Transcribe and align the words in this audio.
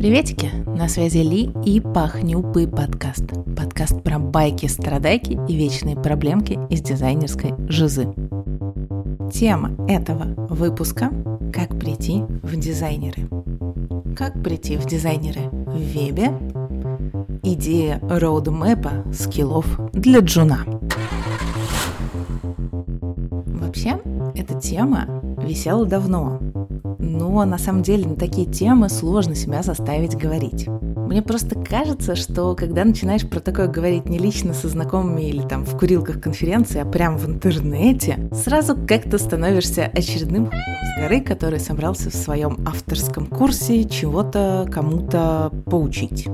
Приветики! 0.00 0.50
На 0.66 0.88
связи 0.88 1.18
Ли 1.18 1.50
и 1.62 1.78
Пахнюпы 1.78 2.66
подкаст. 2.66 3.24
Подкаст 3.54 4.02
про 4.02 4.18
байки, 4.18 4.64
страдайки 4.64 5.38
и 5.46 5.54
вечные 5.54 5.94
проблемки 5.94 6.58
из 6.70 6.80
дизайнерской 6.80 7.52
жизы. 7.68 8.08
Тема 9.30 9.72
этого 9.88 10.24
выпуска– 10.48 11.10
как 11.52 11.78
прийти 11.78 12.22
в 12.42 12.56
дизайнеры. 12.58 13.28
Как 14.16 14.42
прийти 14.42 14.78
в 14.78 14.86
дизайнеры 14.86 15.50
в 15.50 15.76
вебе? 15.76 16.32
Идея 17.42 18.00
роудмэпа 18.00 19.04
скиллов 19.12 19.66
для 19.92 20.20
джуна. 20.20 20.64
Вообще, 23.44 24.00
эта 24.34 24.58
тема 24.58 25.06
висела 25.42 25.84
давно, 25.84 26.40
но 27.00 27.44
на 27.44 27.58
самом 27.58 27.82
деле 27.82 28.06
на 28.06 28.16
такие 28.16 28.46
темы 28.46 28.88
сложно 28.88 29.34
себя 29.34 29.62
заставить 29.62 30.16
говорить. 30.16 30.68
Мне 31.10 31.22
просто 31.22 31.58
кажется, 31.58 32.14
что 32.14 32.54
когда 32.54 32.84
начинаешь 32.84 33.28
про 33.28 33.40
такое 33.40 33.66
говорить 33.66 34.08
не 34.08 34.18
лично 34.18 34.54
со 34.54 34.68
знакомыми 34.68 35.22
или 35.22 35.42
там 35.42 35.64
в 35.64 35.76
курилках 35.76 36.20
конференции, 36.20 36.80
а 36.80 36.84
прям 36.84 37.18
в 37.18 37.26
интернете, 37.26 38.30
сразу 38.32 38.76
как-то 38.76 39.18
становишься 39.18 39.90
очередным 39.92 40.46
с 40.46 41.00
горы, 41.00 41.20
который 41.20 41.58
собрался 41.58 42.10
в 42.10 42.14
своем 42.14 42.58
авторском 42.64 43.26
курсе 43.26 43.84
чего-то 43.84 44.68
кому-то 44.70 45.50
поучить. 45.66 46.28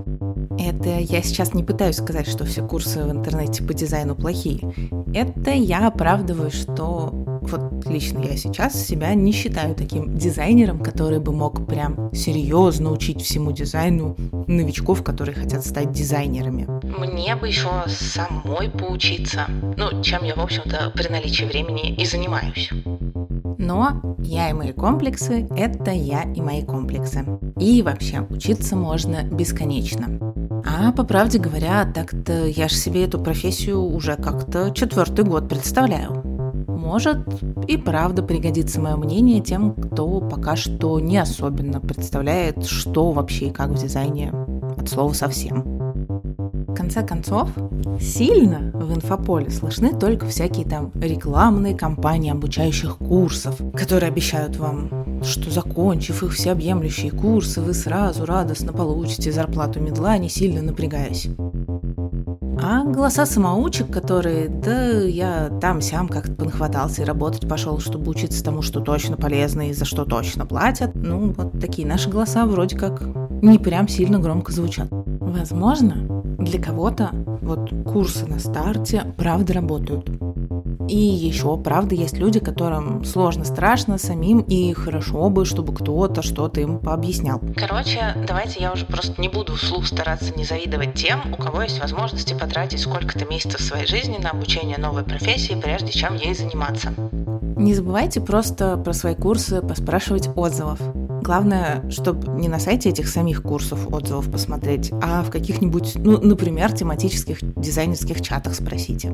Это 0.58 0.98
я 0.98 1.22
сейчас 1.22 1.54
не 1.54 1.62
пытаюсь 1.62 1.96
сказать, 1.96 2.28
что 2.28 2.44
все 2.44 2.66
курсы 2.66 3.02
в 3.04 3.10
интернете 3.10 3.62
по 3.62 3.74
дизайну 3.74 4.14
плохие. 4.14 4.60
Это 5.14 5.50
я 5.50 5.86
оправдываю, 5.86 6.50
что 6.50 7.10
вот 7.12 7.86
лично 7.86 8.18
я 8.20 8.36
сейчас 8.36 8.74
себя 8.74 9.14
не 9.14 9.32
считаю 9.32 9.74
таким 9.74 10.16
дизайнером, 10.16 10.80
который 10.80 11.20
бы 11.20 11.32
мог 11.32 11.66
прям 11.66 12.12
серьезно 12.12 12.90
учить 12.90 13.22
всему 13.22 13.52
дизайну 13.52 14.16
новичков, 14.46 15.02
которые 15.02 15.34
хотят 15.34 15.64
стать 15.64 15.92
дизайнерами. 15.92 16.66
Мне 16.98 17.36
бы 17.36 17.48
еще 17.48 17.68
самой 17.86 18.70
поучиться, 18.70 19.46
ну, 19.76 20.02
чем 20.02 20.24
я, 20.24 20.34
в 20.34 20.40
общем-то, 20.40 20.92
при 20.94 21.08
наличии 21.08 21.44
времени 21.44 21.94
и 21.94 22.04
занимаюсь. 22.04 22.70
Но 23.58 24.16
я 24.18 24.50
и 24.50 24.52
мои 24.52 24.72
комплексы– 24.72 25.46
это 25.56 25.90
я 25.90 26.22
и 26.22 26.40
мои 26.40 26.62
комплексы. 26.64 27.24
И 27.58 27.82
вообще, 27.82 28.26
учиться 28.28 28.76
можно 28.76 29.22
бесконечно. 29.22 30.45
А 30.66 30.92
по 30.92 31.04
правде 31.04 31.38
говоря, 31.38 31.90
так-то 31.94 32.46
я 32.46 32.68
же 32.68 32.74
себе 32.74 33.04
эту 33.04 33.20
профессию 33.20 33.80
уже 33.80 34.16
как-то 34.16 34.72
четвертый 34.72 35.24
год 35.24 35.48
представляю. 35.48 36.22
Может 36.66 37.18
и 37.68 37.76
правда 37.76 38.22
пригодится 38.22 38.80
мое 38.80 38.96
мнение 38.96 39.40
тем, 39.40 39.74
кто 39.74 40.20
пока 40.20 40.56
что 40.56 40.98
не 41.00 41.18
особенно 41.18 41.80
представляет, 41.80 42.66
что 42.66 43.12
вообще 43.12 43.46
и 43.46 43.52
как 43.52 43.70
в 43.70 43.80
дизайне 43.80 44.32
от 44.76 44.88
слова 44.88 45.12
совсем. 45.12 45.75
Конце 46.76 47.02
концов, 47.02 47.48
сильно 47.98 48.70
в 48.74 48.94
инфополе 48.94 49.50
слышны 49.50 49.98
только 49.98 50.26
всякие 50.26 50.66
там 50.66 50.92
рекламные 50.94 51.74
кампании 51.74 52.30
обучающих 52.30 52.98
курсов, 52.98 53.58
которые 53.74 54.08
обещают 54.08 54.56
вам, 54.56 55.22
что 55.24 55.50
закончив 55.50 56.22
их 56.22 56.34
всеобъемлющие 56.34 57.10
курсы, 57.10 57.62
вы 57.62 57.72
сразу 57.72 58.26
радостно 58.26 58.74
получите 58.74 59.32
зарплату 59.32 59.80
медла, 59.80 60.18
не 60.18 60.28
сильно 60.28 60.60
напрягаясь. 60.60 61.28
А 62.62 62.84
голоса 62.84 63.26
самоучек, 63.26 63.90
которые, 63.90 64.48
да, 64.48 65.00
я 65.02 65.50
там-сям 65.60 66.08
как-то 66.08 66.32
понахватался 66.32 67.02
и 67.02 67.04
работать 67.04 67.48
пошел, 67.48 67.78
чтобы 67.78 68.10
учиться 68.10 68.44
тому, 68.44 68.60
что 68.60 68.80
точно 68.80 69.16
полезно 69.16 69.70
и 69.70 69.72
за 69.72 69.84
что 69.84 70.04
точно 70.04 70.46
платят. 70.46 70.94
Ну, 70.94 71.32
вот 71.36 71.58
такие 71.58 71.86
наши 71.86 72.10
голоса 72.10 72.44
вроде 72.46 72.76
как 72.76 73.02
не 73.42 73.58
прям 73.58 73.88
сильно 73.88 74.18
громко 74.18 74.52
звучат. 74.52 74.88
Возможно, 74.90 76.15
для 76.38 76.60
кого-то 76.60 77.10
вот 77.42 77.70
курсы 77.84 78.26
на 78.26 78.38
старте 78.38 79.14
правда 79.16 79.54
работают. 79.54 80.08
И 80.88 80.96
еще, 80.96 81.56
правда, 81.58 81.94
есть 81.94 82.16
люди, 82.16 82.38
которым 82.38 83.04
сложно, 83.04 83.44
страшно 83.44 83.98
самим, 83.98 84.40
и 84.40 84.72
хорошо 84.72 85.28
бы, 85.30 85.44
чтобы 85.44 85.74
кто-то 85.74 86.22
что-то 86.22 86.60
им 86.60 86.78
пообъяснял. 86.78 87.40
Короче, 87.56 88.14
давайте 88.26 88.60
я 88.60 88.72
уже 88.72 88.86
просто 88.86 89.20
не 89.20 89.28
буду 89.28 89.54
вслух 89.54 89.86
стараться 89.86 90.32
не 90.36 90.44
завидовать 90.44 90.94
тем, 90.94 91.20
у 91.32 91.36
кого 91.36 91.62
есть 91.62 91.80
возможности 91.80 92.34
потратить 92.34 92.80
сколько-то 92.80 93.24
месяцев 93.26 93.60
своей 93.60 93.86
жизни 93.86 94.18
на 94.22 94.30
обучение 94.30 94.78
новой 94.78 95.02
профессии, 95.02 95.58
прежде 95.60 95.90
чем 95.90 96.14
ей 96.14 96.34
заниматься. 96.34 96.92
Не 97.56 97.74
забывайте 97.74 98.20
просто 98.20 98.76
про 98.76 98.92
свои 98.92 99.14
курсы 99.14 99.62
поспрашивать 99.62 100.28
отзывов. 100.36 100.78
Главное, 101.26 101.82
чтобы 101.90 102.38
не 102.38 102.46
на 102.46 102.60
сайте 102.60 102.88
этих 102.88 103.08
самих 103.08 103.42
курсов 103.42 103.92
отзывов 103.92 104.30
посмотреть, 104.30 104.92
а 105.02 105.24
в 105.24 105.30
каких-нибудь, 105.30 105.94
ну, 105.96 106.20
например, 106.20 106.72
тематических 106.72 107.38
дизайнерских 107.60 108.20
чатах 108.20 108.54
спросите. 108.54 109.12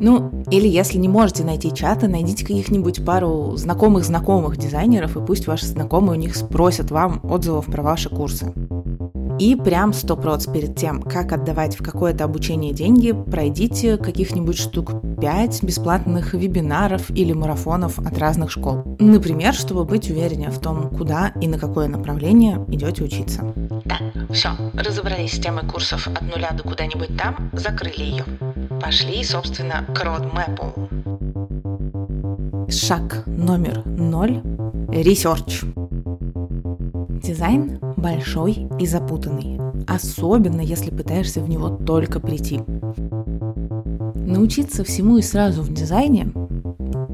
Ну, 0.00 0.44
или 0.50 0.66
если 0.66 0.96
не 0.96 1.10
можете 1.10 1.44
найти 1.44 1.70
чаты, 1.70 2.08
найдите 2.08 2.46
каких-нибудь 2.46 3.04
пару 3.04 3.54
знакомых-знакомых 3.54 4.56
дизайнеров, 4.56 5.18
и 5.18 5.20
пусть 5.20 5.46
ваши 5.46 5.66
знакомые 5.66 6.12
у 6.12 6.20
них 6.20 6.36
спросят 6.36 6.90
вам 6.90 7.20
отзывов 7.22 7.66
про 7.66 7.82
ваши 7.82 8.08
курсы. 8.08 8.54
И 9.42 9.56
прям 9.56 9.92
сто 9.92 10.16
проц 10.16 10.46
перед 10.46 10.76
тем, 10.76 11.02
как 11.02 11.32
отдавать 11.32 11.74
в 11.74 11.82
какое-то 11.82 12.22
обучение 12.22 12.72
деньги, 12.72 13.10
пройдите 13.10 13.96
каких-нибудь 13.96 14.56
штук 14.56 14.92
5 15.20 15.64
бесплатных 15.64 16.34
вебинаров 16.34 17.10
или 17.10 17.32
марафонов 17.32 17.98
от 17.98 18.16
разных 18.18 18.52
школ. 18.52 18.96
Например, 19.00 19.52
чтобы 19.52 19.84
быть 19.84 20.08
увереннее 20.08 20.50
в 20.50 20.60
том, 20.60 20.90
куда 20.90 21.32
и 21.40 21.48
на 21.48 21.58
какое 21.58 21.88
направление 21.88 22.64
идете 22.68 23.02
учиться. 23.02 23.52
Так, 23.84 24.00
все, 24.32 24.50
разобрались 24.74 25.32
с 25.32 25.40
темой 25.40 25.66
курсов 25.66 26.06
от 26.06 26.22
нуля 26.22 26.52
до 26.52 26.62
куда-нибудь 26.62 27.18
там, 27.18 27.50
закрыли 27.52 28.04
ее. 28.04 28.24
Пошли, 28.80 29.24
собственно, 29.24 29.84
к 29.92 30.04
roadmap 30.04 30.57
у. 30.57 30.72
Шаг 32.70 33.24
номер 33.26 33.82
ноль. 33.86 34.40
Research. 34.88 35.62
Дизайн 37.08 37.80
большой 38.02 38.68
и 38.78 38.86
запутанный, 38.86 39.60
особенно 39.86 40.60
если 40.60 40.90
пытаешься 40.90 41.40
в 41.40 41.48
него 41.48 41.68
только 41.70 42.20
прийти. 42.20 42.60
Научиться 44.14 44.84
всему 44.84 45.18
и 45.18 45.22
сразу 45.22 45.62
в 45.62 45.72
дизайне 45.72 46.32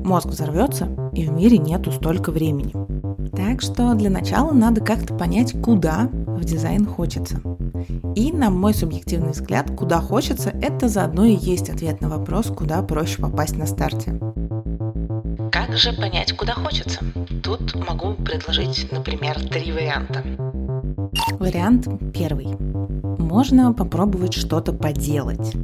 мозг 0.08 0.28
взорвется, 0.28 0.88
и 1.12 1.26
в 1.26 1.32
мире 1.32 1.58
нету 1.58 1.92
столько 1.92 2.32
времени. 2.32 2.72
Так 3.36 3.60
что 3.60 3.94
для 3.94 4.10
начала 4.10 4.52
надо 4.52 4.80
как-то 4.80 5.14
понять, 5.14 5.54
куда 5.62 6.08
в 6.12 6.44
дизайн 6.44 6.86
хочется. 6.86 7.40
И, 8.16 8.32
на 8.32 8.50
мой 8.50 8.74
субъективный 8.74 9.32
взгляд, 9.32 9.70
куда 9.76 10.00
хочется, 10.00 10.50
это 10.50 10.88
заодно 10.88 11.24
и 11.24 11.36
есть 11.36 11.68
ответ 11.68 12.00
на 12.00 12.08
вопрос, 12.08 12.46
куда 12.46 12.82
проще 12.82 13.20
попасть 13.20 13.56
на 13.56 13.66
старте. 13.66 14.18
Как 15.52 15.76
же 15.76 15.92
понять, 15.92 16.32
куда 16.32 16.54
хочется? 16.54 17.00
Тут 17.42 17.74
могу 17.74 18.14
предложить, 18.14 18.90
например, 18.90 19.36
три 19.48 19.72
варианта. 19.72 20.24
Вариант 21.38 21.88
первый. 22.12 22.48
Можно 23.18 23.72
попробовать 23.72 24.34
что-то 24.34 24.72
поделать. 24.72 25.54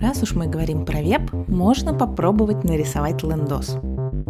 Раз 0.00 0.22
уж 0.22 0.34
мы 0.34 0.46
говорим 0.46 0.84
про 0.84 1.00
веб, 1.00 1.32
можно 1.48 1.94
попробовать 1.94 2.64
нарисовать 2.64 3.22
лендос. 3.22 3.76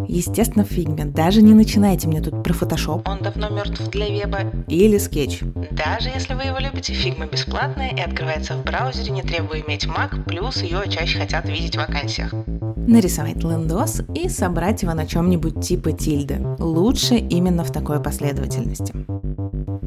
Естественно, 0.09 0.65
в 0.65 0.69
фигме. 0.69 1.05
Даже 1.05 1.43
не 1.43 1.55
начинайте 1.55 2.07
мне 2.09 2.21
тут 2.21 2.43
про 2.43 2.53
фотошоп. 2.53 3.09
Он 3.09 3.19
давно 3.19 3.49
мертв 3.51 3.89
для 3.91 4.09
веба. 4.09 4.39
Или 4.69 4.99
скетч. 4.99 5.41
Даже 5.71 6.11
если 6.11 6.35
вы 6.35 6.43
его 6.43 6.59
любите, 6.59 6.93
фигма 6.93 7.27
бесплатная 7.27 7.91
и 7.91 8.01
открывается 8.01 8.55
в 8.55 8.65
браузере, 8.65 9.11
не 9.11 9.23
требуя 9.23 9.61
иметь 9.61 9.87
Mac, 9.87 10.23
плюс 10.25 10.63
ее 10.63 10.89
чаще 10.89 11.19
хотят 11.19 11.49
видеть 11.49 11.75
в 11.75 11.79
вакансиях. 11.79 12.33
Нарисовать 12.77 13.43
лендос 13.43 14.03
и 14.15 14.29
собрать 14.29 14.83
его 14.83 14.95
на 14.95 15.07
чем-нибудь 15.07 15.61
типа 15.61 15.93
тильды. 15.93 16.39
Лучше 16.59 17.17
именно 17.17 17.65
в 17.65 17.73
такой 17.73 18.01
последовательности. 18.01 18.95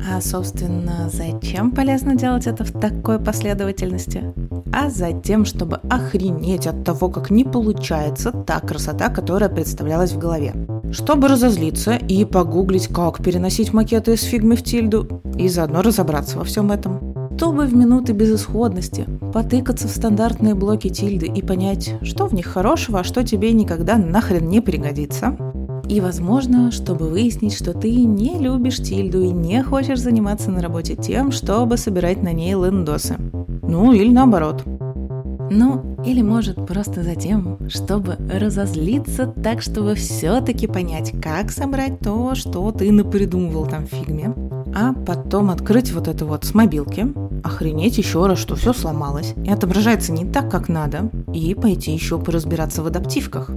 А, 0.07 0.21
собственно, 0.21 1.09
зачем 1.11 1.71
полезно 1.71 2.15
делать 2.15 2.47
это 2.47 2.63
в 2.63 2.71
такой 2.71 3.19
последовательности? 3.19 4.33
А 4.71 4.89
затем, 4.89 5.45
чтобы 5.45 5.77
охренеть 5.89 6.67
от 6.67 6.83
того, 6.83 7.09
как 7.09 7.29
не 7.29 7.43
получается 7.43 8.31
та 8.31 8.59
красота, 8.59 9.09
которая 9.09 9.49
представлялась 9.49 10.11
в 10.11 10.17
голове. 10.17 10.53
Чтобы 10.91 11.27
разозлиться 11.27 11.95
и 11.95 12.25
погуглить, 12.25 12.87
как 12.87 13.23
переносить 13.23 13.73
макеты 13.73 14.13
из 14.13 14.23
фигмы 14.23 14.55
в 14.55 14.63
тильду, 14.63 15.21
и 15.37 15.47
заодно 15.47 15.81
разобраться 15.81 16.37
во 16.37 16.43
всем 16.43 16.71
этом. 16.71 17.15
Чтобы 17.35 17.65
в 17.65 17.73
минуты 17.73 18.11
безысходности 18.11 19.05
потыкаться 19.33 19.87
в 19.87 19.91
стандартные 19.91 20.55
блоки 20.55 20.89
тильды 20.89 21.27
и 21.27 21.41
понять, 21.41 21.95
что 22.01 22.27
в 22.27 22.33
них 22.33 22.45
хорошего, 22.47 22.99
а 22.99 23.03
что 23.05 23.23
тебе 23.23 23.53
никогда 23.53 23.95
нахрен 23.95 24.49
не 24.49 24.59
пригодится– 24.59 25.37
и, 25.89 26.01
возможно, 26.01 26.71
чтобы 26.71 27.09
выяснить, 27.09 27.55
что 27.55 27.73
ты 27.73 27.91
не 27.91 28.37
любишь 28.37 28.77
тильду 28.77 29.21
и 29.21 29.31
не 29.31 29.63
хочешь 29.63 29.99
заниматься 29.99 30.51
на 30.51 30.61
работе 30.61 30.95
тем, 30.95 31.31
чтобы 31.31 31.77
собирать 31.77 32.21
на 32.21 32.31
ней 32.31 32.53
лендосы. 32.53 33.15
Ну, 33.63 33.91
или 33.91 34.11
наоборот. 34.11 34.63
Ну, 35.51 35.97
или 36.05 36.21
может 36.21 36.63
просто 36.67 37.01
за 37.01 37.15
тем, 37.15 37.57
чтобы 37.69 38.17
разозлиться 38.31 39.25
так, 39.25 39.63
чтобы 39.63 39.95
все-таки 39.95 40.67
понять, 40.67 41.11
как 41.21 41.49
собрать 41.49 41.99
то, 41.99 42.35
что 42.35 42.71
ты 42.71 42.91
напридумывал 42.91 43.65
там 43.65 43.87
в 43.87 43.89
фигме. 43.89 44.33
а 44.75 44.93
потом 44.93 45.49
открыть 45.49 45.91
вот 45.91 46.07
это 46.07 46.25
вот 46.25 46.45
с 46.45 46.53
мобилки, 46.53 47.07
охренеть 47.43 47.97
еще 47.97 48.27
раз, 48.27 48.37
что 48.37 48.55
все 48.55 48.73
сломалось, 48.73 49.33
и 49.43 49.49
отображается 49.49 50.11
не 50.11 50.25
так, 50.25 50.51
как 50.51 50.69
надо, 50.69 51.09
и 51.33 51.55
пойти 51.55 51.91
еще 51.91 52.19
поразбираться 52.19 52.83
в 52.83 52.87
адаптивках 52.87 53.49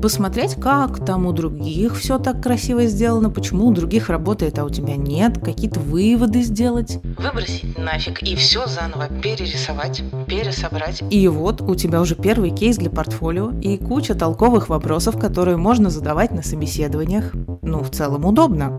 посмотреть, 0.00 0.54
как 0.54 1.04
там 1.04 1.26
у 1.26 1.32
других 1.32 1.96
все 1.96 2.18
так 2.18 2.42
красиво 2.42 2.86
сделано, 2.86 3.30
почему 3.30 3.66
у 3.66 3.72
других 3.72 4.08
работает, 4.08 4.58
а 4.58 4.64
у 4.64 4.70
тебя 4.70 4.96
нет, 4.96 5.38
какие-то 5.38 5.80
выводы 5.80 6.42
сделать. 6.42 6.98
Выбросить 7.18 7.78
нафиг 7.78 8.22
и 8.22 8.34
все 8.34 8.66
заново 8.66 9.08
перерисовать, 9.22 10.02
пересобрать. 10.26 11.02
И 11.10 11.28
вот 11.28 11.60
у 11.60 11.74
тебя 11.74 12.00
уже 12.00 12.14
первый 12.14 12.50
кейс 12.50 12.76
для 12.76 12.90
портфолио 12.90 13.52
и 13.60 13.76
куча 13.76 14.14
толковых 14.14 14.68
вопросов, 14.68 15.18
которые 15.18 15.56
можно 15.56 15.90
задавать 15.90 16.32
на 16.32 16.42
собеседованиях. 16.42 17.32
Ну, 17.62 17.82
в 17.82 17.90
целом 17.90 18.24
удобно. 18.24 18.78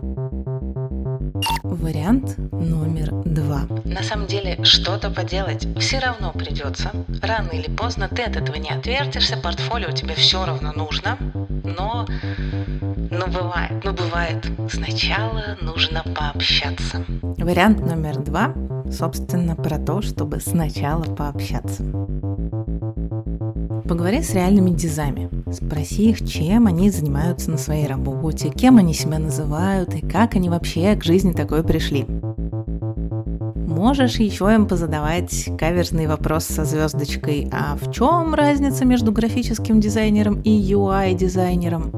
Вариант 1.72 2.36
номер 2.36 3.10
два. 3.24 3.62
На 3.84 4.02
самом 4.02 4.26
деле, 4.26 4.62
что-то 4.62 5.10
поделать 5.10 5.66
все 5.78 5.98
равно 6.00 6.30
придется. 6.32 6.90
Рано 7.22 7.48
или 7.48 7.70
поздно 7.70 8.08
ты 8.08 8.22
от 8.22 8.36
этого 8.36 8.56
не 8.56 8.68
отвертишься, 8.68 9.38
портфолио 9.38 9.90
тебе 9.92 10.14
все 10.14 10.44
равно 10.44 10.72
нужно. 10.72 11.16
Но, 11.18 12.06
ну 13.10 13.26
бывает, 13.26 13.82
ну 13.84 13.92
бывает. 13.92 14.46
Сначала 14.70 15.56
нужно 15.62 16.02
пообщаться. 16.14 17.04
Вариант 17.22 17.80
номер 17.80 18.18
два, 18.18 18.52
собственно, 18.90 19.56
про 19.56 19.78
то, 19.78 20.02
чтобы 20.02 20.40
сначала 20.40 21.04
пообщаться. 21.04 21.82
Поговори 23.92 24.22
с 24.22 24.32
реальными 24.32 24.70
дизами. 24.70 25.28
Спроси 25.52 26.08
их, 26.08 26.26
чем 26.26 26.66
они 26.66 26.88
занимаются 26.88 27.50
на 27.50 27.58
своей 27.58 27.86
работе, 27.86 28.48
кем 28.48 28.78
они 28.78 28.94
себя 28.94 29.18
называют 29.18 29.94
и 29.94 30.00
как 30.00 30.34
они 30.34 30.48
вообще 30.48 30.96
к 30.96 31.04
жизни 31.04 31.32
такой 31.32 31.62
пришли. 31.62 32.06
Можешь 33.66 34.16
еще 34.16 34.46
им 34.46 34.66
позадавать 34.66 35.50
каверзный 35.58 36.06
вопрос 36.06 36.46
со 36.46 36.64
звездочкой 36.64 37.50
«А 37.52 37.76
в 37.76 37.92
чем 37.92 38.34
разница 38.34 38.86
между 38.86 39.12
графическим 39.12 39.78
дизайнером 39.78 40.40
и 40.40 40.50
UI-дизайнером?» 40.72 41.92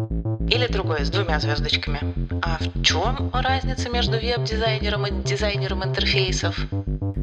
Или 0.50 0.66
другое 0.66 1.04
с 1.04 1.10
двумя 1.10 1.38
звездочками. 1.38 2.00
А 2.42 2.58
в 2.58 2.82
чем 2.82 3.30
разница 3.32 3.88
между 3.88 4.14
веб-дизайнером 4.14 5.06
и 5.06 5.22
дизайнером 5.22 5.84
интерфейсов? 5.84 6.58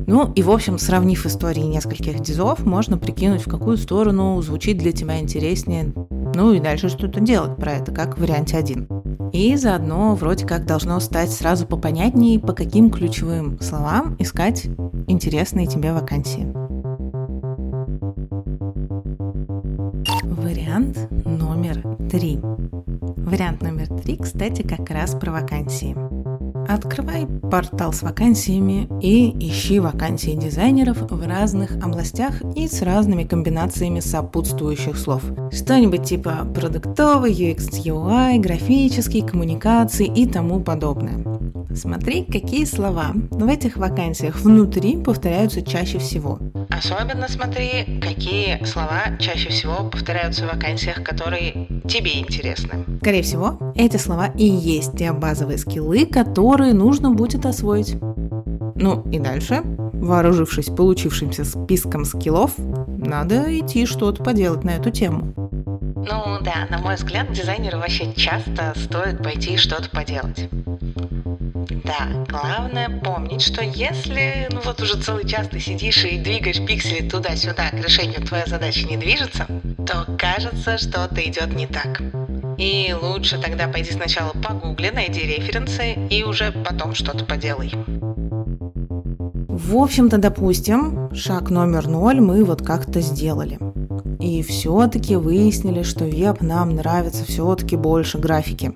Ну 0.07 0.31
и, 0.33 0.43
в 0.43 0.51
общем, 0.51 0.77
сравнив 0.77 1.25
истории 1.25 1.61
нескольких 1.61 2.19
дизов, 2.19 2.65
можно 2.65 2.97
прикинуть, 2.97 3.41
в 3.41 3.49
какую 3.49 3.77
сторону 3.77 4.41
звучит 4.41 4.77
для 4.77 4.91
тебя 4.91 5.19
интереснее, 5.19 5.93
ну 6.33 6.53
и 6.53 6.59
дальше 6.59 6.89
что-то 6.89 7.19
делать 7.19 7.57
про 7.57 7.73
это, 7.73 7.91
как 7.91 8.17
в 8.17 8.21
варианте 8.21 8.57
1. 8.57 8.87
И 9.33 9.55
заодно 9.55 10.15
вроде 10.15 10.45
как 10.45 10.65
должно 10.65 10.99
стать 10.99 11.31
сразу 11.31 11.65
попонятнее, 11.65 12.39
по 12.39 12.53
каким 12.53 12.91
ключевым 12.91 13.59
словам 13.61 14.15
искать 14.19 14.65
интересные 15.07 15.67
тебе 15.67 15.93
вакансии. 15.93 16.53
Вариант 20.23 21.07
номер 21.25 21.81
три. 22.09 22.39
Вариант 22.41 23.61
номер 23.61 23.87
три, 24.01 24.17
кстати, 24.17 24.63
как 24.63 24.89
раз 24.89 25.15
про 25.15 25.31
вакансии. 25.31 25.95
Открывай 26.67 27.25
портал 27.25 27.93
с 27.93 28.01
вакансиями 28.01 28.87
и 29.01 29.31
ищи 29.47 29.79
вакансии 29.79 30.31
дизайнеров 30.31 31.01
в 31.09 31.27
разных 31.27 31.75
областях 31.83 32.41
и 32.55 32.67
с 32.67 32.81
разными 32.81 33.23
комбинациями 33.23 33.99
сопутствующих 33.99 34.97
слов. 34.97 35.23
Что-нибудь 35.51 36.03
типа 36.03 36.47
продуктовый, 36.53 37.33
UX, 37.33 37.83
UI, 37.83 38.39
графический, 38.39 39.25
коммуникации 39.25 40.05
и 40.05 40.27
тому 40.27 40.61
подобное. 40.61 41.23
Смотри, 41.75 42.25
какие 42.25 42.65
слова 42.65 43.11
в 43.13 43.47
этих 43.47 43.77
вакансиях 43.77 44.39
внутри 44.41 44.97
повторяются 44.97 45.61
чаще 45.61 45.99
всего. 45.99 46.39
Особенно 46.69 47.27
смотри, 47.27 47.99
какие 48.01 48.63
слова 48.65 49.17
чаще 49.19 49.49
всего 49.49 49.89
повторяются 49.89 50.45
в 50.45 50.53
вакансиях, 50.53 51.03
которые 51.03 51.67
тебе 51.87 52.19
интересны. 52.19 52.85
Скорее 53.01 53.23
всего, 53.23 53.73
эти 53.75 53.97
слова 53.97 54.27
и 54.27 54.45
есть 54.45 54.97
те 54.97 55.11
базовые 55.11 55.57
скиллы, 55.57 56.05
которые 56.05 56.73
нужно 56.73 57.11
будет 57.11 57.45
освоить. 57.45 57.95
Ну 58.75 59.03
и 59.11 59.19
дальше, 59.19 59.61
вооружившись 59.63 60.65
получившимся 60.65 61.45
списком 61.45 62.05
скиллов, 62.05 62.53
надо 62.57 63.59
идти 63.59 63.85
что-то 63.85 64.23
поделать 64.23 64.63
на 64.63 64.71
эту 64.71 64.89
тему. 64.89 65.33
Ну 66.03 66.39
да, 66.41 66.65
на 66.69 66.79
мой 66.79 66.95
взгляд, 66.95 67.31
дизайнеру 67.31 67.77
вообще 67.77 68.11
часто 68.13 68.73
стоит 68.75 69.21
пойти 69.21 69.55
что-то 69.57 69.87
поделать. 69.89 70.49
Да, 71.83 72.25
главное 72.27 72.89
помнить, 72.89 73.41
что 73.41 73.63
если, 73.63 74.47
ну 74.51 74.61
вот 74.65 74.81
уже 74.81 74.97
целый 74.97 75.27
час 75.27 75.47
ты 75.47 75.59
сидишь 75.59 76.03
и 76.03 76.17
двигаешь 76.17 76.59
пиксели 76.65 77.07
туда-сюда, 77.07 77.69
к 77.69 77.75
решению 77.75 78.25
твоя 78.25 78.45
задача 78.47 78.87
не 78.87 78.97
движется, 78.97 79.45
то 79.85 80.05
кажется, 80.17 80.77
что-то 80.77 81.21
идет 81.21 81.55
не 81.55 81.67
так. 81.67 82.01
И 82.57 82.93
лучше 83.01 83.41
тогда 83.41 83.67
пойди 83.67 83.91
сначала 83.91 84.31
погугли, 84.33 84.91
найди 84.93 85.21
референсы 85.21 85.93
и 86.09 86.23
уже 86.23 86.51
потом 86.51 86.93
что-то 86.93 87.25
поделай. 87.25 87.73
В 89.47 89.77
общем-то, 89.77 90.17
допустим, 90.17 91.13
шаг 91.13 91.49
номер 91.49 91.87
ноль 91.87 92.19
мы 92.19 92.43
вот 92.43 92.61
как-то 92.61 93.01
сделали. 93.01 93.57
И 94.19 94.43
все-таки 94.43 95.15
выяснили, 95.15 95.83
что 95.83 96.05
веб 96.05 96.41
нам 96.41 96.75
нравится 96.75 97.25
все-таки 97.25 97.75
больше 97.75 98.17
графики. 98.17 98.71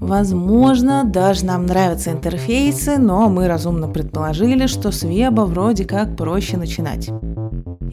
Возможно, 0.00 1.04
даже 1.04 1.46
нам 1.46 1.64
нравятся 1.64 2.10
интерфейсы, 2.10 2.98
но 2.98 3.30
мы 3.30 3.48
разумно 3.48 3.88
предположили, 3.88 4.66
что 4.66 4.92
с 4.92 5.02
веба 5.02 5.42
вроде 5.42 5.86
как 5.86 6.16
проще 6.16 6.58
начинать. 6.58 7.08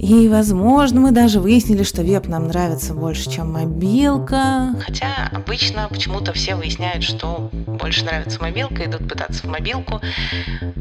И, 0.01 0.27
возможно, 0.27 0.99
мы 0.99 1.11
даже 1.11 1.39
выяснили, 1.39 1.83
что 1.83 2.01
веб 2.01 2.27
нам 2.27 2.47
нравится 2.47 2.95
больше, 2.95 3.29
чем 3.29 3.53
мобилка. 3.53 4.73
Хотя 4.83 5.29
обычно 5.31 5.87
почему-то 5.89 6.33
все 6.33 6.55
выясняют, 6.55 7.03
что 7.03 7.51
больше 7.51 8.03
нравится 8.03 8.41
мобилка, 8.41 8.83
идут 8.85 9.07
пытаться 9.07 9.45
в 9.45 9.49
мобилку. 9.51 10.01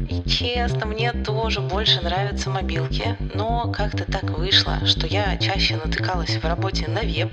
И 0.09 0.27
честно, 0.27 0.87
мне 0.87 1.11
тоже 1.11 1.61
больше 1.61 2.01
нравятся 2.01 2.49
мобилки, 2.49 3.15
но 3.35 3.71
как-то 3.71 4.11
так 4.11 4.23
вышло, 4.39 4.79
что 4.87 5.05
я 5.05 5.37
чаще 5.37 5.75
натыкалась 5.75 6.37
в 6.37 6.43
работе 6.43 6.87
на 6.87 7.01
веб, 7.01 7.31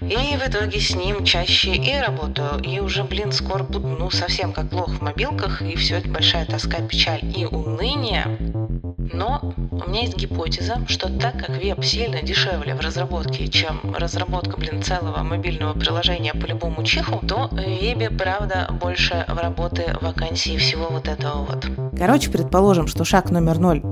и 0.00 0.36
в 0.38 0.48
итоге 0.48 0.80
с 0.80 0.94
ним 0.94 1.22
чаще 1.22 1.74
и 1.74 2.00
работаю, 2.00 2.62
и 2.62 2.80
уже, 2.80 3.04
блин, 3.04 3.30
скоро 3.32 3.62
буду, 3.62 3.88
ну, 3.88 4.10
совсем 4.10 4.54
как 4.54 4.70
плохо 4.70 4.92
в 4.92 5.02
мобилках, 5.02 5.60
и 5.60 5.76
все 5.76 5.96
это 5.96 6.08
большая 6.08 6.46
тоска, 6.46 6.78
печаль 6.78 7.20
и 7.22 7.44
уныние. 7.44 8.87
Но 9.12 9.54
у 9.70 9.88
меня 9.88 10.02
есть 10.02 10.16
гипотеза, 10.16 10.84
что 10.86 11.08
так 11.18 11.38
как 11.38 11.50
веб 11.50 11.84
сильно 11.84 12.22
дешевле 12.22 12.74
в 12.74 12.80
разработке, 12.80 13.48
чем 13.48 13.94
разработка, 13.94 14.56
блин, 14.58 14.82
целого 14.82 15.22
мобильного 15.22 15.78
приложения 15.78 16.34
по 16.34 16.46
любому 16.46 16.82
чиху, 16.84 17.24
то 17.26 17.48
в 17.50 17.56
вебе, 17.56 18.10
правда, 18.10 18.68
больше 18.80 19.24
в 19.28 19.38
работы 19.38 19.96
вакансий 20.00 20.56
всего 20.56 20.88
вот 20.90 21.08
этого 21.08 21.44
вот. 21.44 21.66
Короче, 21.96 22.30
предположим, 22.30 22.86
что 22.86 23.04
шаг 23.04 23.30
номер 23.30 23.58
ноль 23.58 23.82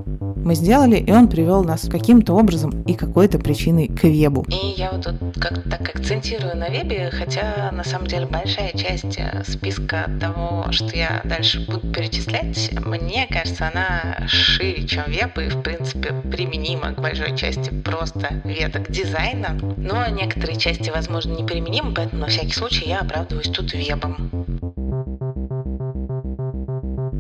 мы 0.47 0.55
сделали, 0.55 0.97
и 0.97 1.11
он 1.11 1.29
привел 1.29 1.65
нас 1.65 1.89
каким-то 1.91 2.33
образом 2.35 2.83
и 2.83 2.95
какой-то 2.95 3.39
причиной 3.39 3.89
к 3.89 4.05
вебу. 4.05 4.47
И 4.49 4.75
я 4.77 4.93
вот 4.93 5.03
тут 5.03 5.17
как 5.41 5.65
так 5.65 5.97
акцентирую 5.97 6.57
на 6.57 6.69
вебе, 6.69 7.11
хотя 7.13 7.71
на 7.73 7.83
самом 7.83 8.07
деле 8.07 8.27
большая 8.27 8.73
часть 8.73 9.19
э, 9.19 9.43
списка 9.45 10.09
того, 10.21 10.67
что 10.71 10.97
я 10.97 11.21
дальше 11.25 11.67
буду 11.67 11.81
перечислять, 11.93 12.71
мне 12.85 13.27
кажется, 13.29 13.71
она 13.75 14.29
шире, 14.29 14.87
чем 14.87 15.05
веб, 15.09 15.37
и 15.39 15.49
в 15.49 15.63
принципе 15.63 16.15
применима 16.31 16.93
к 16.93 17.01
большой 17.01 17.37
части 17.37 17.71
просто 17.85 18.41
веток 18.45 18.89
дизайна. 18.89 19.59
Но 19.77 20.07
некоторые 20.07 20.57
части, 20.59 20.91
возможно, 20.91 21.33
неприменимы, 21.33 21.93
поэтому 21.93 22.23
на 22.23 22.29
всякий 22.29 22.53
случай 22.53 22.89
я 22.89 23.01
оправдываюсь 23.01 23.49
тут 23.49 23.75
вебом. 23.75 24.31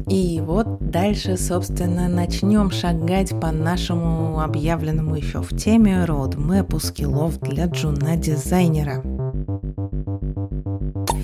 И 0.08 0.40
вот 0.40 0.78
дальше, 0.90 1.36
собственно, 1.36 2.08
начнем 2.08 2.70
шагать 2.70 3.38
по 3.40 3.50
нашему 3.50 4.40
объявленному 4.40 5.16
еще 5.16 5.42
в 5.42 5.56
теме 5.56 6.04
роудмэпу 6.04 6.78
скиллов 6.78 7.40
для 7.40 7.66
джуна-дизайнера. 7.66 9.02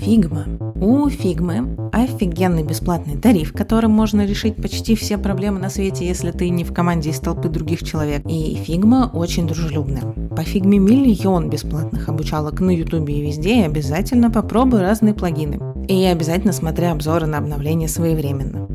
Фигма. 0.01 0.45
У 0.81 1.07
Фигмы 1.07 1.77
офигенный 1.93 2.63
бесплатный 2.63 3.17
тариф, 3.17 3.53
которым 3.53 3.91
можно 3.91 4.25
решить 4.25 4.57
почти 4.57 4.95
все 4.95 5.17
проблемы 5.17 5.59
на 5.59 5.69
свете, 5.69 6.05
если 6.05 6.31
ты 6.31 6.49
не 6.49 6.65
в 6.65 6.73
команде 6.73 7.11
из 7.11 7.19
толпы 7.19 7.47
других 7.47 7.83
человек. 7.83 8.23
И 8.27 8.55
Фигма 8.55 9.09
очень 9.13 9.47
дружелюбная. 9.47 10.01
По 10.35 10.43
Фигме 10.43 10.79
миллион 10.79 11.49
бесплатных 11.49 12.09
обучалок 12.09 12.59
на 12.59 12.71
ютубе 12.71 13.13
и 13.13 13.21
везде, 13.21 13.61
и 13.61 13.65
обязательно 13.65 14.29
попробуй 14.29 14.81
разные 14.81 15.13
плагины. 15.13 15.61
И 15.87 16.03
обязательно 16.03 16.51
смотри 16.51 16.87
обзоры 16.87 17.25
на 17.27 17.37
обновление 17.37 17.87
своевременно. 17.87 18.72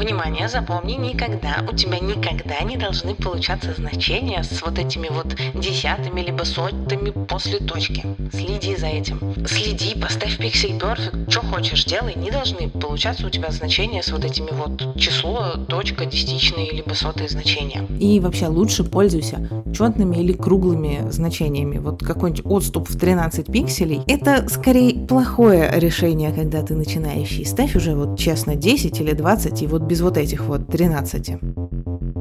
Внимание, 0.00 0.48
запомни, 0.48 0.94
никогда, 0.94 1.62
у 1.70 1.76
тебя 1.76 1.98
никогда 1.98 2.58
не 2.62 2.78
должны 2.78 3.14
получаться 3.14 3.74
значения 3.74 4.42
с 4.42 4.62
вот 4.62 4.78
этими 4.78 5.08
вот 5.10 5.26
десятыми 5.54 6.22
либо 6.22 6.44
сотнями 6.44 7.10
после 7.26 7.58
точки. 7.58 8.06
Следи 8.32 8.76
за 8.76 8.86
этим. 8.86 9.20
Следи, 9.46 9.94
поставь 10.00 10.38
пиксель 10.38 10.70
perfect, 10.78 11.30
что 11.30 11.42
хочешь 11.42 11.84
делай, 11.84 12.14
не 12.16 12.30
должны 12.30 12.70
получаться 12.70 13.26
у 13.26 13.30
тебя 13.30 13.50
значения 13.50 14.02
с 14.02 14.10
вот 14.10 14.24
этими 14.24 14.48
вот 14.52 14.96
число, 14.96 15.56
точка, 15.68 16.06
десятичные 16.06 16.72
либо 16.72 16.94
сотые 16.94 17.28
значения. 17.28 17.86
И 17.98 18.20
вообще 18.20 18.46
лучше 18.46 18.84
пользуйся 18.84 19.50
четными 19.74 20.16
или 20.16 20.32
круглыми 20.32 21.10
значениями. 21.10 21.76
Вот 21.76 22.02
какой-нибудь 22.02 22.46
отступ 22.46 22.88
в 22.88 22.98
13 22.98 23.52
пикселей– 23.52 24.00
это 24.06 24.48
скорее 24.48 25.06
плохое 25.06 25.70
решение, 25.74 26.32
когда 26.32 26.62
ты 26.62 26.74
начинающий. 26.74 27.44
Ставь 27.44 27.76
уже 27.76 27.94
вот 27.94 28.18
честно 28.18 28.54
10 28.54 28.98
или 28.98 29.12
20 29.12 29.60
и 29.60 29.66
вот 29.66 29.89
без 29.90 30.00
вот 30.02 30.16
этих 30.16 30.44
вот 30.44 30.68
13. 30.68 31.32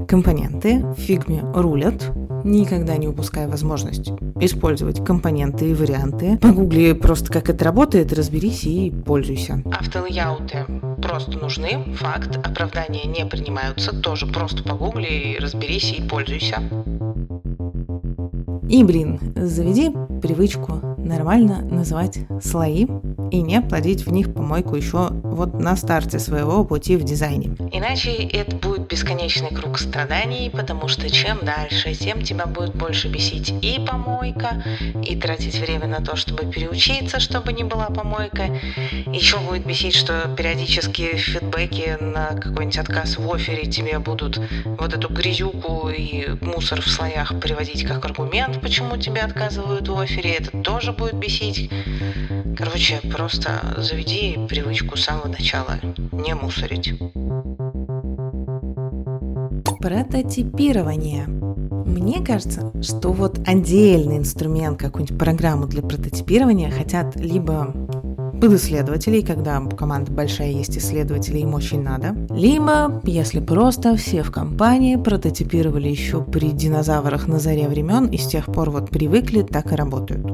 Компоненты 0.08 0.80
в 0.80 0.96
фигме 0.96 1.44
рулят, 1.54 2.12
никогда 2.44 2.98
не 2.98 3.08
упуская 3.08 3.48
возможность 3.48 4.10
использовать 4.42 5.06
компоненты 5.06 5.70
и 5.70 5.76
варианты. 5.76 6.40
Погугли 6.40 6.94
просто, 6.94 7.32
как 7.32 7.48
это 7.48 7.64
работает, 7.66 8.12
разберись 8.12 8.64
и 8.64 8.90
пользуйся. 8.90 9.62
Автолейауты 9.72 10.66
просто 11.00 11.38
нужны, 11.38 11.94
факт, 11.94 12.38
оправдания 12.44 13.06
не 13.06 13.24
принимаются, 13.28 13.96
тоже 14.02 14.26
просто 14.26 14.64
погугли, 14.64 15.38
разберись 15.40 15.94
и 15.94 16.02
пользуйся. 16.02 16.64
И, 18.68 18.84
блин, 18.84 19.20
заведи 19.36 19.92
привычку 20.22 20.80
нормально 20.98 21.62
называть 21.64 22.20
слои 22.42 22.88
и 23.32 23.42
не 23.42 23.62
плодить 23.62 24.06
в 24.06 24.12
них 24.12 24.34
помойку 24.34 24.76
еще 24.76 25.10
вот 25.39 25.53
на 25.53 25.77
старте 25.77 26.19
своего 26.19 26.65
пути 26.65 26.98
в 26.98 27.03
дизайне. 27.03 27.55
Иначе 27.72 28.12
это 28.12 28.53
будет 28.58 28.88
бесконечный 28.88 29.51
круг 29.51 29.79
страданий, 29.79 30.50
потому 30.50 30.89
что 30.89 31.10
чем 31.10 31.39
дальше, 31.43 31.93
тем 31.93 32.22
тебя 32.24 32.46
будет 32.46 32.75
больше 32.75 33.08
бесить 33.08 33.53
и 33.62 33.79
помойка, 33.79 34.62
и 35.01 35.15
тратить 35.15 35.58
время 35.58 35.88
на 35.88 36.01
то, 36.01 36.17
чтобы 36.17 36.51
переучиться, 36.51 37.22
чтобы 37.22 37.53
не 37.53 37.63
была 37.63 37.86
помойка. 37.86 38.60
Еще 39.05 39.38
будет 39.39 39.65
бесить, 39.65 39.96
что 39.96 40.29
периодически 40.38 41.15
фидбэки 41.15 41.98
на 42.01 42.27
какой-нибудь 42.41 42.77
отказ 42.77 43.17
в 43.17 43.34
офере 43.34 43.65
тебе 43.65 43.98
будут 44.00 44.41
вот 44.65 44.93
эту 44.93 45.08
грязюку 45.08 45.88
и 45.88 46.36
мусор 46.41 46.81
в 46.81 46.89
слоях 46.89 47.39
приводить 47.39 47.86
как 47.88 48.03
аргумент, 48.03 48.60
почему 48.60 48.98
тебе 48.98 49.22
отказывают 49.22 49.88
в 49.88 49.98
офере. 49.98 50.31
Это 50.31 50.58
тоже 50.58 50.91
будет 50.91 51.15
бесить. 51.15 51.72
Короче, 52.60 53.00
просто 53.10 53.62
заведи 53.78 54.38
привычку 54.50 54.98
с 54.98 55.06
самого 55.06 55.30
начала 55.30 55.80
не 56.12 56.36
мусорить. 56.36 56.94
Прототипирование. 59.80 61.25
Мне 61.28 62.22
кажется, 62.22 62.74
что 62.82 63.13
вот 63.13 63.39
отдельный 63.48 64.18
инструмент, 64.18 64.78
какую-нибудь 64.78 65.18
программу 65.18 65.68
для 65.68 65.82
прототипирования 65.82 66.70
хотят 66.70 67.16
либо 67.16 67.74
под 68.42 68.54
исследователей, 68.54 69.24
когда 69.24 69.62
команда 69.62 70.12
большая 70.12 70.51
есть 70.51 70.78
исследователи, 70.78 71.38
им 71.38 71.54
очень 71.54 71.82
надо. 71.82 72.13
Либо, 72.30 73.01
если 73.06 73.39
просто 73.39 73.96
все 73.96 74.22
в 74.22 74.32
компании 74.32 74.98
прототипировали 74.98 75.88
еще 75.88 76.22
при 76.22 76.50
динозаврах 76.50 77.30
на 77.30 77.39
заре 77.39 77.70
времен 77.70 78.08
и 78.08 78.18
с 78.18 78.28
тех 78.28 78.48
пор 78.48 78.70
вот 78.70 78.89
привыкли, 78.89 79.44
так 79.44 79.72
и 79.72 79.75
работают. 79.75 80.25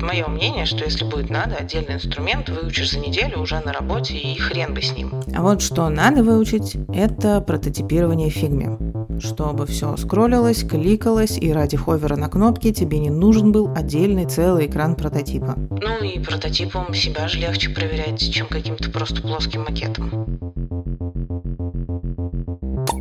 Вот 0.00 0.08
мое 0.08 0.26
мнение, 0.28 0.64
что 0.64 0.84
если 0.84 1.04
будет 1.04 1.28
надо, 1.28 1.56
отдельный 1.56 1.94
инструмент 1.94 2.48
выучишь 2.48 2.92
за 2.92 2.98
неделю 2.98 3.40
уже 3.40 3.60
на 3.60 3.72
работе 3.72 4.16
и 4.16 4.34
хрен 4.38 4.72
бы 4.72 4.80
с 4.80 4.92
ним. 4.92 5.12
А 5.34 5.42
вот 5.42 5.60
что 5.60 5.88
надо 5.90 6.22
выучить, 6.22 6.76
это 6.94 7.40
прототипирование 7.42 8.30
в 8.30 8.32
фигме. 8.32 8.78
Чтобы 9.20 9.66
все 9.66 9.96
скроллилось, 9.98 10.64
кликалось, 10.64 11.36
и 11.36 11.52
ради 11.52 11.76
ховера 11.76 12.16
на 12.16 12.28
кнопке 12.28 12.72
тебе 12.72 12.98
не 12.98 13.10
нужен 13.10 13.52
был 13.52 13.70
отдельный 13.76 14.24
целый 14.24 14.66
экран 14.66 14.94
прототипа. 14.94 15.56
Ну 15.56 16.02
и 16.02 16.18
прототипом 16.18 16.94
себя 16.94 17.28
же 17.28 17.38
легче 17.38 17.68
проверять, 17.68 18.32
чем 18.32 18.46
каким-то 18.46 18.90
просто 18.90 19.20
плоским 19.20 19.64
макетом. 19.64 20.10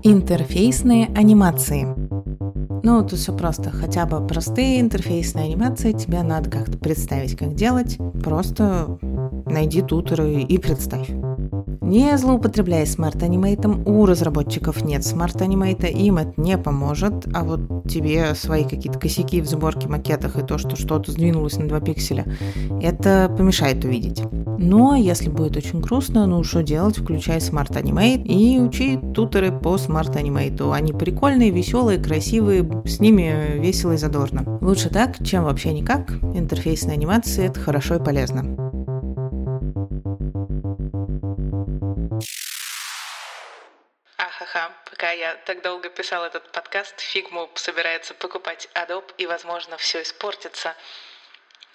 Интерфейсные 0.03 1.07
анимации. 1.15 1.87
Ну, 2.83 3.01
тут 3.03 3.19
все 3.19 3.35
просто. 3.35 3.71
Хотя 3.71 4.05
бы 4.05 4.25
простые 4.25 4.79
интерфейсные 4.79 5.45
анимации 5.45 5.91
тебе 5.91 6.21
надо 6.23 6.49
как-то 6.49 6.77
представить, 6.77 7.37
как 7.37 7.55
делать. 7.55 7.97
Просто 8.23 8.97
найди 9.45 9.81
туторы 9.81 10.41
и 10.41 10.57
представь. 10.57 11.09
Не 11.89 12.15
злоупотребляй 12.19 12.85
smart 12.85 13.23
animate 13.23 13.64
ом, 13.64 13.81
у 13.87 14.05
разработчиков 14.05 14.83
нет 14.83 15.03
smart 15.03 15.41
animate 15.41 15.77
а, 15.77 15.87
им 15.87 16.17
это 16.17 16.39
не 16.39 16.55
поможет, 16.55 17.27
а 17.33 17.43
вот 17.43 17.61
тебе 17.89 18.35
свои 18.35 18.63
какие-то 18.63 18.99
косяки 18.99 19.41
в 19.41 19.47
сборке 19.47 19.87
макетах 19.87 20.37
и 20.37 20.45
то, 20.45 20.59
что 20.59 20.75
что-то 20.75 21.11
сдвинулось 21.11 21.57
на 21.57 21.67
2 21.67 21.79
пикселя, 21.79 22.27
это 22.79 23.33
помешает 23.35 23.83
увидеть. 23.83 24.21
Но 24.59 24.93
если 24.93 25.31
будет 25.31 25.57
очень 25.57 25.79
грустно, 25.79 26.27
ну 26.27 26.43
что 26.43 26.61
делать, 26.61 26.99
включай 26.99 27.41
smart 27.41 27.75
animate 27.75 28.21
и 28.23 28.59
учи 28.59 28.99
туторы 29.15 29.51
по 29.51 29.79
smart 29.79 30.15
animate 30.15 30.59
у. 30.59 30.71
Они 30.71 30.93
прикольные, 30.93 31.49
веселые, 31.49 31.97
красивые, 31.97 32.69
с 32.85 32.99
ними 32.99 33.57
весело 33.57 33.93
и 33.93 33.97
задорно. 33.97 34.59
Лучше 34.61 34.89
так, 34.89 35.25
чем 35.25 35.43
вообще 35.45 35.73
никак. 35.73 36.11
Интерфейсная 36.35 36.93
анимация– 36.93 37.45
это 37.47 37.59
хорошо 37.59 37.95
и 37.95 38.03
полезно. 38.03 38.68
Пока 44.85 45.11
я 45.11 45.35
так 45.45 45.61
долго 45.61 45.89
писал 45.89 46.25
этот 46.25 46.51
подкаст, 46.51 46.99
Фигму 46.99 47.49
собирается 47.55 48.13
покупать 48.13 48.67
Adobe 48.73 49.13
и, 49.17 49.27
возможно, 49.27 49.77
все 49.77 50.01
испортится. 50.01 50.75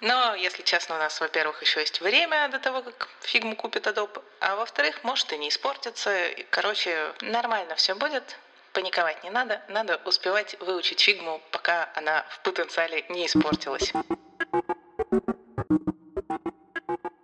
Но, 0.01 0.35
если 0.35 0.61
честно, 0.61 0.95
у 0.95 0.99
нас, 0.99 1.21
во-первых, 1.21 1.61
еще 1.61 1.79
есть 1.79 2.01
время 2.01 2.49
до 2.49 2.59
того, 2.59 2.81
как 2.81 3.07
фигму 3.21 3.55
купит 3.55 3.87
Adobe, 3.87 4.21
а 4.41 4.55
во-вторых, 4.57 5.03
может 5.03 5.31
и 5.31 5.37
не 5.37 5.49
испортится. 5.49 6.29
Короче, 6.49 7.13
нормально 7.21 7.75
все 7.75 7.95
будет, 7.95 8.37
паниковать 8.73 9.23
не 9.23 9.29
надо, 9.29 9.61
надо 9.69 10.01
успевать 10.03 10.59
выучить 10.59 10.99
фигму, 10.99 11.41
пока 11.51 11.89
она 11.95 12.25
в 12.29 12.41
потенциале 12.41 13.05
не 13.09 13.25
испортилась. 13.25 13.93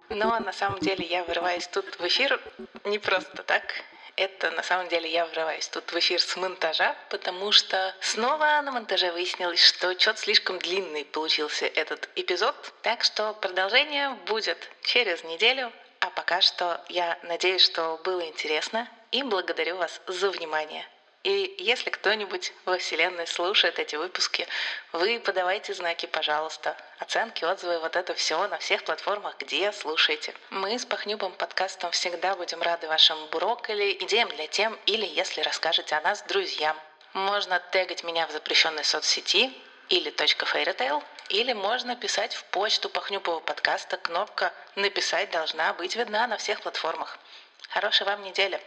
Но 0.07 0.39
на 0.39 0.53
самом 0.53 0.79
деле 0.79 1.05
я 1.05 1.23
вырываюсь 1.23 1.67
тут 1.67 1.99
в 1.99 2.07
эфир 2.07 2.39
не 2.85 2.99
просто 2.99 3.43
так 3.43 3.63
это 4.15 4.51
на 4.51 4.63
самом 4.63 4.87
деле 4.89 5.09
я 5.09 5.25
врываюсь 5.25 5.67
тут 5.67 5.91
в 5.91 5.97
эфир 5.97 6.21
с 6.21 6.35
монтажа, 6.35 6.95
потому 7.09 7.51
что 7.51 7.95
снова 8.01 8.61
на 8.61 8.71
монтаже 8.71 9.11
выяснилось, 9.11 9.63
что 9.63 9.97
что-то 9.99 10.19
слишком 10.19 10.59
длинный 10.59 11.05
получился 11.05 11.65
этот 11.65 12.09
эпизод. 12.15 12.55
Так 12.81 13.03
что 13.03 13.33
продолжение 13.33 14.11
будет 14.27 14.57
через 14.83 15.23
неделю. 15.23 15.71
А 15.99 16.09
пока 16.09 16.41
что 16.41 16.83
я 16.89 17.19
надеюсь, 17.23 17.63
что 17.63 17.99
было 18.03 18.21
интересно 18.25 18.89
и 19.11 19.23
благодарю 19.23 19.77
вас 19.77 20.01
за 20.07 20.31
внимание. 20.31 20.87
И 21.23 21.55
если 21.59 21.91
кто-нибудь 21.91 22.51
во 22.65 22.79
Вселенной 22.79 23.27
слушает 23.27 23.77
эти 23.77 23.95
выпуски, 23.95 24.47
вы 24.91 25.19
подавайте 25.19 25.71
знаки, 25.75 26.07
пожалуйста. 26.07 26.75
Оценки, 26.97 27.43
отзывы, 27.45 27.77
вот 27.79 27.95
это 27.95 28.15
все 28.15 28.47
на 28.47 28.57
всех 28.57 28.83
платформах, 28.83 29.35
где 29.37 29.71
слушаете. 29.71 30.33
Мы 30.49 30.79
с 30.79 30.85
Пахнюбом 30.85 31.33
подкастом 31.33 31.91
всегда 31.91 32.35
будем 32.35 32.59
рады 32.63 32.87
вашим 32.87 33.23
брокколи, 33.27 33.97
идеям 34.01 34.29
для 34.29 34.47
тем 34.47 34.79
или 34.87 35.05
если 35.05 35.41
расскажете 35.41 35.93
о 35.93 36.01
нас 36.01 36.23
друзьям. 36.23 36.75
Можно 37.13 37.61
тегать 37.71 38.03
меня 38.03 38.25
в 38.25 38.31
запрещенной 38.31 38.83
соцсети 38.83 39.53
или 39.89 40.11
.fairytale, 40.11 41.03
или 41.29 41.53
можно 41.53 41.95
писать 41.95 42.33
в 42.33 42.45
почту 42.45 42.89
Пахнюпова 42.89 43.41
подкаста. 43.41 43.97
Кнопка 43.97 44.51
«Написать» 44.75 45.29
должна 45.29 45.71
быть 45.75 45.95
видна 45.95 46.25
на 46.25 46.37
всех 46.37 46.61
платформах. 46.61 47.19
Хорошей 47.69 48.07
вам 48.07 48.23
недели! 48.23 48.59